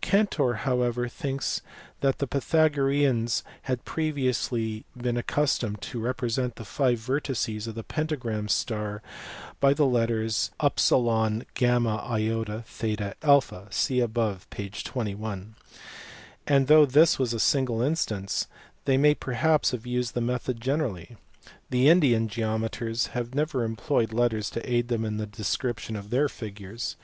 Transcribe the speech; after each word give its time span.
Cantor 0.00 0.54
however 0.54 1.06
thinks 1.06 1.60
that 2.00 2.18
the 2.18 2.26
Pythagoreans 2.26 3.44
had 3.70 3.84
previously 3.84 4.84
been 4.96 5.16
accustomed 5.16 5.80
to 5.82 6.00
represent 6.00 6.56
the 6.56 6.64
five 6.64 6.98
vertices 6.98 7.68
of 7.68 7.76
the 7.76 7.84
pentagram 7.84 8.48
star 8.48 9.02
by 9.60 9.72
the 9.72 9.86
letters 9.86 10.48
v 10.60 10.66
y 10.90 11.44
i 11.60 12.18
a 12.26 13.66
(see 13.70 14.00
above, 14.00 14.50
p. 14.50 14.68
21); 14.68 15.54
and 16.44 16.66
though 16.66 16.84
this 16.86 17.16
was 17.20 17.32
a 17.32 17.38
single 17.38 17.80
instance, 17.80 18.48
they 18.86 18.96
may 18.96 19.14
perhaps 19.14 19.70
have 19.70 19.86
used 19.86 20.14
the 20.14 20.20
method 20.20 20.60
generally. 20.60 21.16
The 21.70 21.88
Indian 21.88 22.26
geometers 22.26 23.10
never 23.32 23.62
employed 23.62 24.12
letters 24.12 24.50
to 24.50 24.68
aid 24.68 24.88
them 24.88 25.04
in 25.04 25.18
the 25.18 25.26
description 25.26 25.94
of 25.94 26.10
their 26.10 26.28
figures. 26.28 26.96